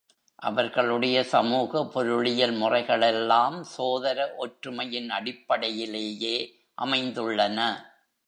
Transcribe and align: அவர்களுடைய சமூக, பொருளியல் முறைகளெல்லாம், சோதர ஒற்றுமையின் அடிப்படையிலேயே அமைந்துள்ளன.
அவர்களுடைய 0.35 1.23
சமூக, 1.23 1.85
பொருளியல் 1.85 2.55
முறைகளெல்லாம், 2.55 3.61
சோதர 3.61 4.33
ஒற்றுமையின் 4.37 5.09
அடிப்படையிலேயே 5.09 6.35
அமைந்துள்ளன. 6.81 7.89